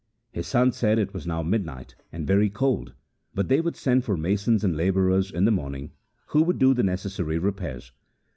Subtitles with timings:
[0.31, 2.93] His sons said it was now midnight and very cold,
[3.35, 5.91] but they would send for masons and labourers in the morning,
[6.29, 7.91] who would do the necessary repairs.